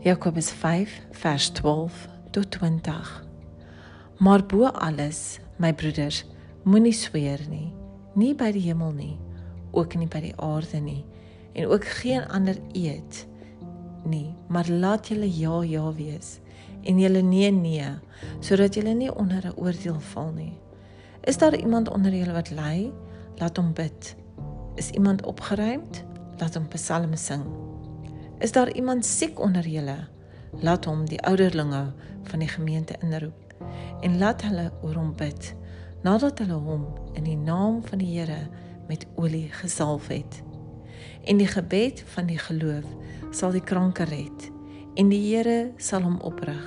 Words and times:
Jakobus 0.00 0.50
5 0.50 1.00
vers 1.10 1.48
12 1.48 2.08
tot 2.30 2.50
20. 2.50 3.26
Maar 4.16 4.46
bo 4.46 4.64
alles, 4.66 5.40
my 5.56 5.74
broeders, 5.74 6.24
moenie 6.64 6.92
sweer 6.92 7.42
nie, 7.50 7.68
nie 8.16 8.30
by 8.34 8.48
die 8.56 8.62
hemel 8.64 8.94
nie, 8.96 9.18
ook 9.76 9.98
nie 10.00 10.08
by 10.08 10.22
die 10.24 10.32
aarde 10.40 10.80
nie, 10.80 11.02
en 11.52 11.68
ook 11.68 11.84
geen 12.00 12.24
ander 12.32 12.56
eed 12.72 13.26
nie, 14.08 14.32
maar 14.48 14.72
laat 14.72 15.12
julle 15.12 15.28
ja 15.28 15.60
ja 15.68 15.92
wees 15.92 16.38
en 16.80 16.96
julle 16.96 17.20
nee 17.20 17.50
nee, 17.52 17.92
sodat 18.40 18.80
julle 18.80 18.96
nie 18.96 19.12
onder 19.12 19.52
'n 19.52 19.58
oordeel 19.60 20.00
val 20.00 20.32
nie. 20.32 20.56
Is 21.28 21.38
daar 21.38 21.56
iemand 21.56 21.90
onder 21.90 22.14
julle 22.14 22.32
wat 22.32 22.50
ly? 22.50 22.92
Laat 23.36 23.56
hom 23.56 23.72
bid. 23.72 24.16
Is 24.74 24.90
iemand 24.90 25.26
opgeruimd? 25.26 26.04
Laat 26.38 26.54
hom 26.54 26.68
psalme 26.68 27.16
sing. 27.16 27.69
Is 28.40 28.52
daar 28.52 28.72
iemand 28.72 29.06
siek 29.06 29.40
onder 29.40 29.68
julle? 29.68 29.96
Laat 30.60 30.84
hom 30.84 31.04
die 31.04 31.20
ouderlinge 31.22 31.92
van 32.22 32.38
die 32.38 32.48
gemeente 32.48 32.94
inroep 33.00 33.54
en 34.00 34.16
laat 34.18 34.42
hulle 34.42 34.70
oor 34.82 34.94
hom 34.96 35.10
bid 35.16 35.50
nadat 36.02 36.40
hulle 36.40 36.56
hom 36.64 36.86
in 37.12 37.26
die 37.28 37.36
naam 37.36 37.82
van 37.84 38.00
die 38.00 38.08
Here 38.14 38.48
met 38.88 39.04
olie 39.20 39.50
gesalf 39.52 40.08
het. 40.08 40.40
En 41.28 41.36
die 41.36 41.50
gebed 41.52 42.00
van 42.14 42.32
die 42.32 42.38
geloof 42.38 42.88
sal 43.30 43.52
die 43.52 43.64
kranke 43.64 44.08
red 44.08 44.48
en 44.96 45.12
die 45.12 45.20
Here 45.26 45.74
sal 45.76 46.08
hom 46.08 46.16
oprig. 46.24 46.64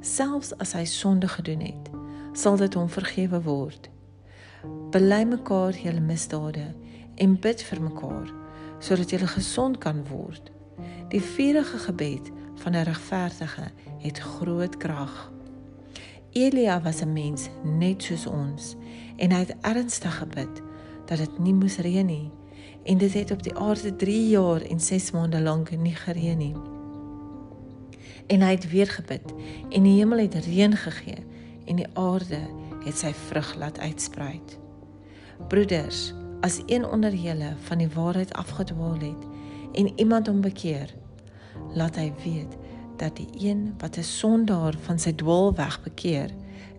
Selfs 0.00 0.56
as 0.56 0.72
hy 0.72 0.88
sonde 0.88 1.28
gedoen 1.28 1.60
het, 1.60 1.92
sal 2.32 2.56
dit 2.56 2.74
hom 2.74 2.88
vergewe 2.88 3.44
word. 3.44 3.92
Bely 4.96 5.24
mekaar 5.28 5.76
julle 5.76 6.00
misdade 6.00 6.70
en 7.20 7.36
bid 7.36 7.68
vir 7.68 7.84
mekaar 7.92 8.32
sodat 8.80 9.12
julle 9.12 9.28
gesond 9.36 9.76
kan 9.84 10.06
word. 10.08 10.55
Die 11.08 11.22
vurige 11.22 11.78
gebed 11.78 12.30
van 12.54 12.72
'n 12.72 12.82
regverdige 12.82 13.70
het 13.98 14.18
groot 14.18 14.76
krag. 14.76 15.32
Elia 16.32 16.80
was 16.80 17.00
'n 17.00 17.12
mens 17.12 17.48
net 17.62 18.02
soos 18.02 18.26
ons 18.26 18.76
en 19.16 19.30
hy 19.30 19.38
het 19.38 19.56
ernstig 19.60 20.18
gebid 20.18 20.62
dat 21.04 21.18
dit 21.18 21.38
nie 21.38 21.54
moes 21.54 21.76
reën 21.76 22.06
nie 22.06 22.30
en 22.82 22.98
dit 22.98 23.12
het 23.12 23.30
op 23.30 23.42
die 23.42 23.54
aarde 23.54 23.96
3 23.96 24.28
jaar 24.28 24.60
en 24.60 24.80
6 24.80 25.10
maande 25.10 25.40
lank 25.40 25.70
nie 25.70 25.94
gereën 25.94 26.38
nie. 26.38 26.54
En 28.26 28.40
hy 28.40 28.50
het 28.50 28.70
weer 28.70 28.88
gebid 28.88 29.34
en 29.70 29.82
die 29.82 29.98
hemel 29.98 30.18
het 30.18 30.34
reën 30.34 30.76
gegee 30.76 31.24
en 31.64 31.76
die 31.76 31.88
aarde 31.92 32.40
het 32.84 32.98
sy 32.98 33.12
vrug 33.12 33.54
laat 33.54 33.78
uitsprei. 33.78 34.40
Broeders, 35.48 36.14
as 36.40 36.62
een 36.66 36.86
onder 36.86 37.14
julle 37.14 37.54
van 37.60 37.78
die 37.78 37.88
waarheid 37.88 38.32
afgedwaal 38.32 38.98
het 38.98 39.35
en 39.76 39.92
iemand 39.96 40.26
hom 40.26 40.40
bekeer, 40.40 40.94
laat 41.76 41.96
hy 42.00 42.10
weet 42.24 42.56
dat 42.96 43.16
die 43.16 43.28
een 43.48 43.74
wat 43.78 43.96
'n 43.96 44.02
sondaar 44.02 44.74
van 44.88 44.98
sy 44.98 45.12
dwaalweg 45.12 45.82
bekeer, 45.82 46.30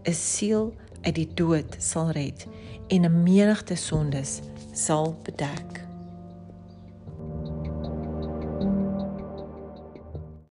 'n 0.03 0.13
siel 0.13 0.73
uit 1.01 1.15
die 1.15 1.29
dood 1.33 1.75
sal 1.77 2.11
red 2.11 2.47
en 2.87 3.05
'n 3.05 3.23
menigte 3.23 3.75
sondes 3.75 4.39
sal 4.73 5.15
bedek. 5.23 5.86